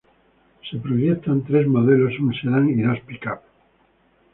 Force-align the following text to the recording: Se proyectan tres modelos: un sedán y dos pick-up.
Se 0.67 0.77
proyectan 0.79 1.43
tres 1.43 1.67
modelos: 1.67 2.17
un 2.19 2.33
sedán 2.33 2.67
y 2.71 2.81
dos 2.81 2.99
pick-up. 3.01 3.41